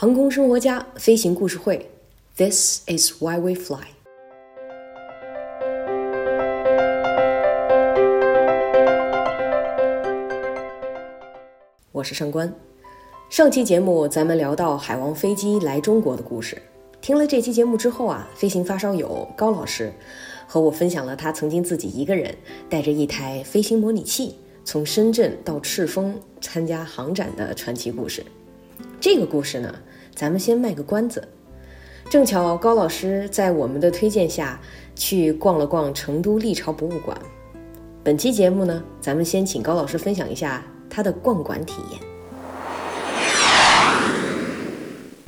[0.00, 1.90] 航空生活家飞行故事会
[2.34, 3.80] ，This is why we fly。
[11.92, 12.50] 我是上官。
[13.28, 16.56] 上期节目咱们聊到海王飞机来中国的故事。
[17.02, 19.92] 听了这期节目之后啊，飞行发烧友高老师
[20.46, 22.34] 和我分享了他曾经自己一个人
[22.70, 28.24] 带着一台飞行模拟器，从深圳到赤峰参加航展的传奇故事。
[29.00, 29.74] 这个故事呢，
[30.14, 31.26] 咱们先卖个关子。
[32.10, 34.60] 正巧高老师在我们的推荐下
[34.94, 37.16] 去逛了逛成都历朝博物馆。
[38.04, 42.00] 本期节目呢，咱们先请高老师分享一下他的逛馆体验。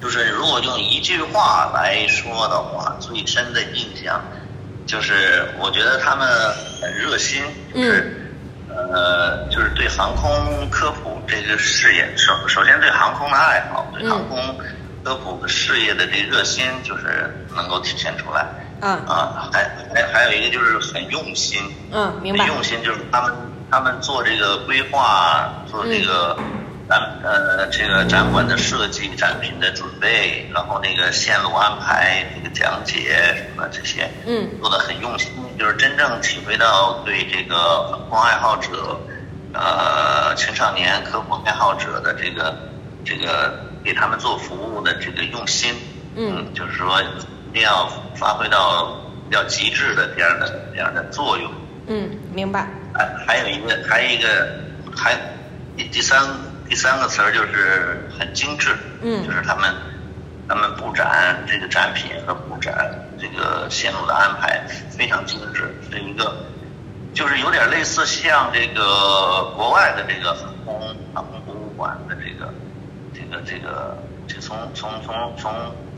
[0.02, 4.22] 就是如果用一句话来说的话，最深的印象
[4.84, 6.28] 就是，我觉得他们
[6.82, 7.42] 很热心，
[7.72, 8.31] 就是、
[8.92, 14.38] 呃，就是对航空科普这个事业，首首先对航空的爱好，对航空
[15.04, 18.46] 科普的事业的这个热心，就是能够体现出来。
[18.84, 19.62] 嗯啊，还
[19.94, 21.60] 还还有一个就是很用心，
[21.92, 22.46] 嗯，明白。
[22.48, 23.32] 用心就是他们
[23.70, 26.36] 他们做这个规划，做这个
[26.88, 34.48] 展、呃这个展馆的设计、展品的准备，然后那个线路安排、那个讲解什么这些，嗯。
[34.60, 35.30] 做的很用心，
[35.62, 38.98] 就是真正体会到对这个航空爱好者，
[39.54, 42.52] 呃青少年科普爱好者的这个
[43.04, 45.72] 这个给他们做服务的这个用心，
[46.16, 51.48] 嗯就是说一定要发挥到比较极致的这样的这样的作用。
[51.86, 52.66] 嗯，明白。
[52.92, 54.58] 还还有一个，还有一个，
[54.96, 55.14] 还
[55.76, 56.26] 第第三
[56.68, 59.72] 第三个词儿就是很精致，嗯就是他们
[60.52, 66.44] 他们布展这个展品和布展这个线路的安排非常精致，是一个
[67.14, 70.78] 就是有点类似像这个国外的这个航空
[71.14, 72.52] 航空博物馆的这个
[73.14, 73.96] 这个这个
[74.28, 75.50] 这从从从从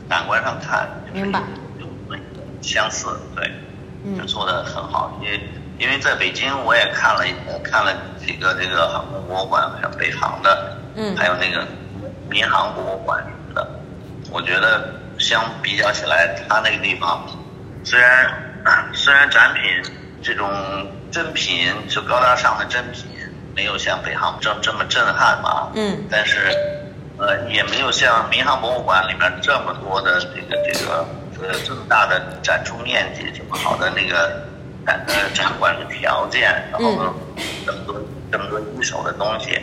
[0.07, 1.41] 感官上看，就是明白
[1.77, 2.17] 有有
[2.61, 3.51] 相似，对。
[4.05, 7.91] 嗯就做的很好，因为因为在北京我也看了呃看了
[8.23, 11.67] 几个这个航空博物馆，像北航的，嗯还有那个
[12.29, 13.21] 民航博物馆
[14.35, 17.25] 我觉得相比较起来，它那个地方
[17.85, 18.29] 虽然
[18.91, 19.63] 虽然展品
[20.21, 20.51] 这种
[21.09, 23.05] 真品就高大上的真品
[23.55, 26.03] 没有像北航这这么震撼吧，嗯。
[26.11, 26.53] 但是
[27.17, 31.07] 呃也没有像民航博物馆里面这么多的这个这个
[31.41, 34.45] 呃这么大的展出面积，这么好的那个
[34.85, 37.13] 展呃展馆的条件，然后呢
[37.65, 37.95] 这么多
[38.29, 39.57] 这么多一手的东西，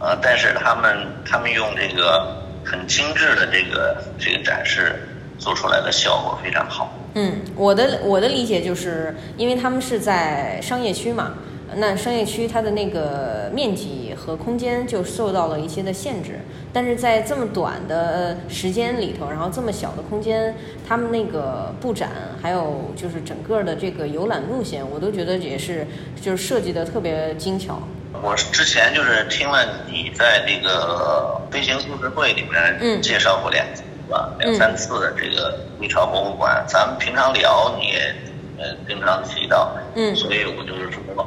[0.00, 5.08] 呃，但是他们他们用这个很精致的这个这个展示
[5.38, 6.98] 做出来的效果非常好。
[7.14, 11.34] 嗯，我的我的理解就是，因为他们是在商业区嘛，
[11.76, 16.40] 那商业区它的那个面积和空间就受到了一些的限制，
[16.72, 20.54] 但是在这么短的时间里头，然后这么小的空间，
[20.86, 22.10] 他们那个布展，
[22.40, 25.86] 还有就是整个的这个游览路线，我都觉得也是
[26.20, 27.78] 就是设计的特别精巧。
[28.22, 38.14] 我之前就是听了你在那个飞行故事会里面嗯介绍过两次吧，两三次的这个历朝博物馆，咱们平常聊你也
[38.58, 41.26] 呃经常提到，嗯所以我就是说，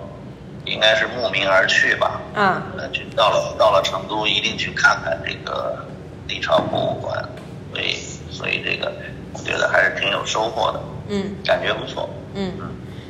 [0.65, 5.77] 应该是慕名而去吧，嗯，呃，去到了到了成都一定去看看这个
[6.27, 7.23] 历朝博物馆，
[7.71, 7.95] 所以
[8.31, 8.91] 所以这个
[9.33, 12.09] 我觉得还是挺有收获的，嗯感觉不错。
[12.33, 12.51] 嗯，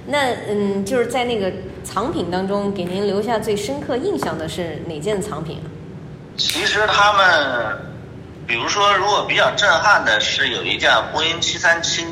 [0.05, 1.51] 那嗯，就是在那个
[1.83, 5.67] 藏品当中，给您留下最深刻印象的是哪件藏品啊？
[6.37, 7.77] 其实他们，
[8.45, 12.03] 比如说，如果比较震撼的是有一架波音七三七，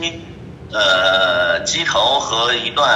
[0.73, 2.89] 呃，机头和一段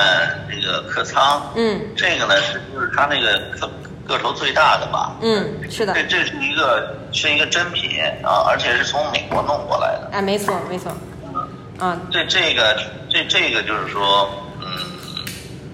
[0.50, 1.80] 这个客舱，嗯。
[1.96, 3.70] 这个呢是就是它那个个
[4.08, 5.94] 个头最大的吧，嗯，是的。
[5.94, 10.92] 这，这是一个是一个真品啊，而且是从美国弄过来的，哎，没错没错，
[11.24, 11.48] 嗯。
[11.80, 12.76] 啊，这这个
[13.10, 14.28] 这这个就是说，
[14.60, 14.68] 嗯，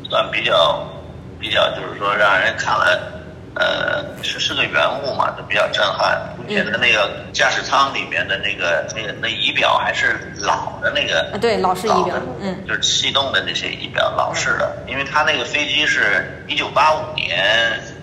[0.10, 0.86] 算比较
[1.40, 3.00] 比较就是说让人看了，
[3.56, 6.33] 呃，是是个原物嘛，就比较震撼。
[6.46, 12.66] 而且它那个驾驶舱里面的那个那个那仪表还是老的那个啊，对，老式仪表嗯。
[12.68, 17.40] 就是气动的那些仪表，老式的，因为它那个飞机是一九八五年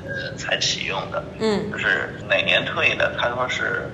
[0.05, 1.70] 呃才启用的，嗯。
[1.70, 3.14] 就是哪年退的？
[3.19, 3.91] 他说是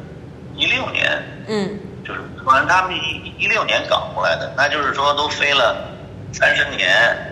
[0.55, 1.79] 一六年嗯。
[2.07, 5.91] 就是反正他们一一六年搞过来的，那就是说都飞了
[6.33, 6.89] 三十年，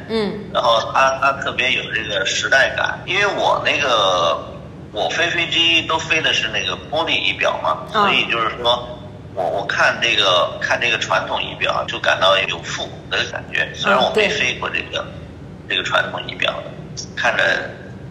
[0.09, 0.33] 嗯。
[0.53, 2.99] 然后它它特别有这个时代感。
[3.07, 4.45] 因为我那个
[4.95, 8.89] 我飞飞机都飞的是那个玻璃仪表嘛，啊所以就是说
[9.35, 13.69] 我我看这个看这个传统仪表就感到有复古的感觉。
[13.75, 15.05] 虽然我没飞过这个
[15.69, 17.43] 这个传统仪表的，看着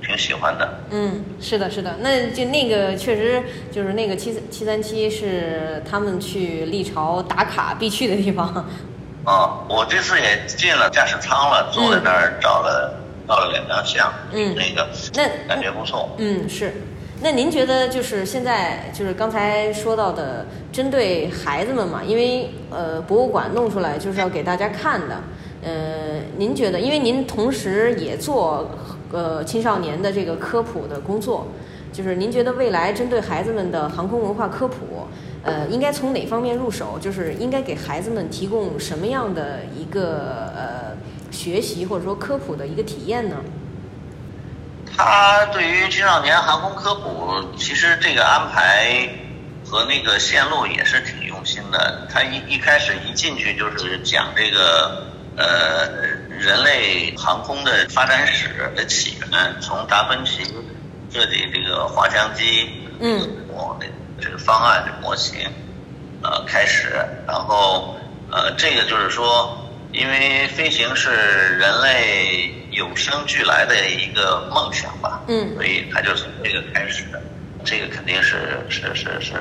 [0.05, 0.69] 挺喜欢的。
[0.91, 3.41] 嗯，是的，是的，那就那个确实
[3.71, 8.67] 就是那个七七三七是他们去历朝打卡必去的地方。
[9.23, 12.93] 哦，我这次也进了驾驶舱了，坐在那儿找了
[13.27, 14.11] 照了两张相。
[14.31, 16.09] 嗯，那个那感觉不错。
[16.17, 16.73] 嗯，是。
[17.21, 25.17] 那您觉得就是现在就是刚才说到的，针对孩子们嘛，因为呃博物馆弄出来就是要给大家看的。
[25.63, 28.69] 呃，您觉得，因为您同时也做
[29.13, 31.47] 呃青少年的这个科普的工作，
[31.93, 35.07] 就是您觉得未来针对孩子们的航空文化科普，
[35.43, 36.97] 呃，应该从哪方面入手？
[36.99, 40.82] 就是应该给孩子们提供什么样的一个呃
[41.33, 43.35] 学习或者说科普的一个体验呢？
[44.95, 49.09] 他对于青少年航空科普，其实这个安排
[49.65, 52.07] 和那个线路也是挺用心的。
[52.13, 55.87] 他一一开始一进去就是讲这个呃
[56.29, 60.43] 人类航空的发展史的起源，从达芬奇
[61.11, 62.69] 设计这个滑翔机，
[62.99, 63.27] 嗯，
[64.21, 65.39] 这个方案的模型，
[66.21, 67.95] 呃开始，然后
[68.31, 69.57] 呃这个就是说，
[69.93, 71.09] 因为飞行是
[71.57, 72.59] 人类。
[72.73, 77.21] 有生俱来的一个梦想吧，嗯，所以他就从这个开始的，
[77.63, 79.33] 这个肯定是是是是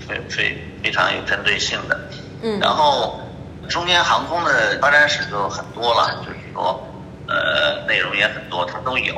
[0.00, 2.00] 非非非常有针对性的，
[2.42, 3.20] 嗯，然后
[3.68, 6.84] 中间航空的发展史就很多了，就是说
[7.28, 9.14] 呃内容也很多，它都有，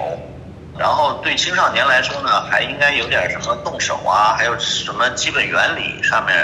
[0.78, 6.36] 然后对青少年来说呢，还应该有点什么动手啊，还有什么基本原理上面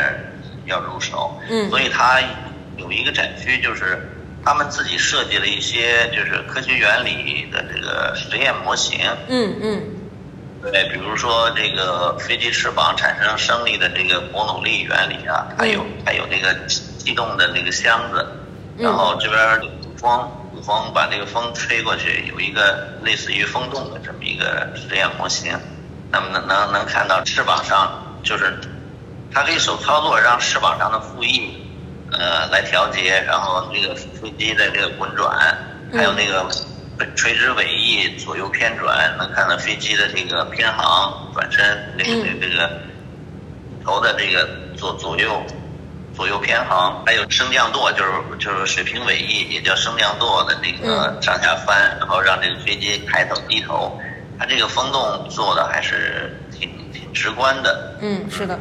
[0.64, 2.22] 要入手，嗯，所以它
[2.78, 4.14] 有一个展区就是。
[4.44, 8.98] 他们自己设计了一些就是科学原理的这个实验模型。
[9.28, 9.82] 嗯嗯。
[10.60, 16.52] 对，比如说这个飞机翅膀产生升力的这个伯努利原理啊，还有还有那个
[16.98, 18.26] 机动的那个箱子，
[18.76, 25.56] 然后这边有风，有风把这个风吹过去，有一个类似于风洞的这么一个实验模型。
[26.10, 28.58] 那么能能能看到翅膀上，就是
[29.32, 31.67] 它可以手操作让翅膀上的副翼。
[32.10, 35.36] 呃，来调节，然后这个飞机的这个滚转，
[35.92, 36.48] 还有那个
[37.14, 42.10] 垂直尾翼左右偏转，能看到飞机的这个偏航、转身，这个
[42.40, 42.70] 这个
[43.84, 45.42] 头的这个左左右
[46.14, 54.00] 左右偏航，还有升降舵，就是就是水平尾翼，也叫升降舵的那个上下翻，然后让这个飞机抬头低头，
[54.38, 57.96] 它这个风洞做的还是挺挺直观的。
[58.00, 58.58] 嗯，是的。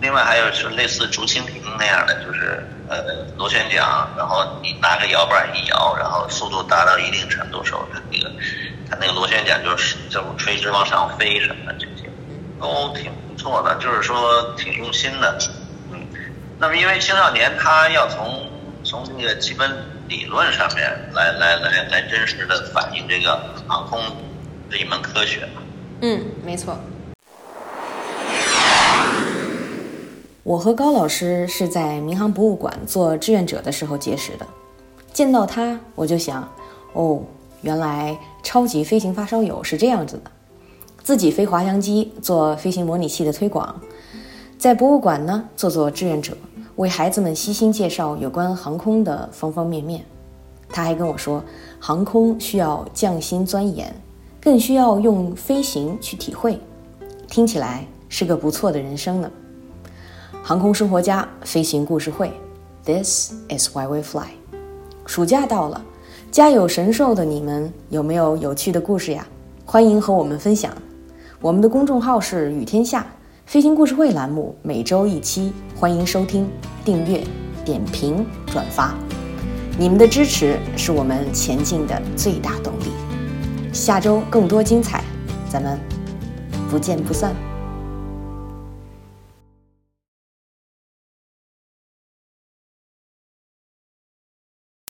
[0.00, 2.96] 另外还有是类似竹蜻蜓那样的，就是呃
[3.36, 8.30] 螺旋桨，然后你拿个摇板一摇，然后速度达到一定程度时候，它那个
[8.90, 12.10] 它那个螺旋桨就是就垂直往上飞什么的这些，
[12.60, 15.38] 都挺不错的，就是说挺用心的。
[15.90, 16.06] 嗯，
[16.58, 18.50] 那么因为青少年他要从
[18.84, 19.70] 从那个基本
[20.08, 23.98] 理论上面来来来来真实的反映这个航空
[24.70, 25.48] 这一门科学。
[26.02, 26.78] 嗯，没错。
[30.46, 34.46] 我和高老师是在民航博物馆做志愿者的时候结识的，
[35.12, 36.48] 见到他我就想，
[36.92, 37.20] 哦，
[37.62, 40.30] 原来超级飞行发烧友是这样子的，
[41.02, 43.74] 自己飞滑翔机做飞行模拟器的推广，
[44.56, 46.36] 在博物馆呢做做志愿者，
[46.76, 50.04] 为孩子们悉心介绍有关航空的方方面面。
[50.68, 51.42] 他还跟我说，
[51.80, 53.92] 航空需要匠心钻研，
[54.40, 56.56] 更需要用飞行去体会，
[57.26, 59.28] 听起来是个不错的人生呢。
[60.48, 62.32] 航空生活家飞行故事会
[62.84, 64.28] ，This is why we fly。
[65.04, 65.84] 暑假到了，
[66.30, 69.26] 家有神兽的你们有没有有趣的故事呀？
[69.64, 70.70] 欢迎和我们分享。
[71.40, 73.04] 我们的公众号是雨天下
[73.44, 76.48] 飞行故事会栏目，每周一期，欢迎收听、
[76.84, 77.24] 订阅、
[77.64, 78.94] 点评、转发。
[79.76, 82.92] 你们的支持是我们前进的最大动力。
[83.72, 85.02] 下周更多精彩，
[85.50, 85.76] 咱们
[86.70, 87.34] 不见不散。